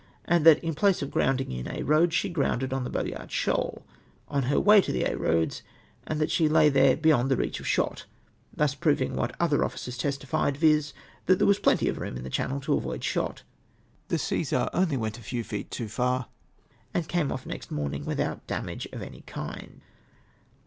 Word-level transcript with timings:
and 0.25 0.47
that 0.47 0.57
in 0.63 0.73
place 0.73 1.03
of 1.03 1.11
grounding 1.11 1.51
in 1.51 1.67
Aix 1.67 1.83
Eoads, 1.85 2.11
she 2.13 2.27
grounded 2.27 2.73
on 2.73 2.83
the 2.83 2.89
Boyart 2.89 3.29
Sand— 3.31 3.81
on 4.35 4.43
her 4.49 4.59
way 4.59 4.81
to 4.81 4.91
Aix 4.99 5.09
Eoads— 5.15 5.61
and 6.07 6.19
tliat 6.19 6.31
she 6.31 6.49
lay 6.49 6.69
there 6.69 6.97
beyond 6.97 7.29
the 7.29 7.37
reach 7.37 7.59
of 7.59 7.67
shot; 7.67 8.05
thus 8.51 8.73
prov 8.73 8.99
ing 8.99 9.15
what 9.15 9.35
other 9.39 9.63
officers 9.63 9.99
testified, 9.99 10.57
viz. 10.57 10.93
that 11.27 11.37
there 11.37 11.45
was 11.45 11.59
plenty 11.59 11.87
of 11.87 11.99
room 11.99 12.17
in 12.17 12.23
the 12.23 12.31
channel 12.31 12.59
to 12.61 12.73
avoid 12.73 13.03
shot. 13.03 13.43
The 14.07 14.15
Ccesar 14.17 14.71
only 14.73 14.97
Av'cnt 14.97 15.17
a 15.19 15.21
fcAv 15.21 15.45
feet 15.45 15.69
too 15.69 15.87
far, 15.87 16.29
and 16.95 17.07
came 17.07 17.31
off 17.31 17.45
next 17.45 17.69
morn 17.69 17.93
ing 17.93 18.05
without 18.05 18.47
damage 18.47 18.87
of 18.91 19.03
any 19.03 19.21
kind. 19.27 19.81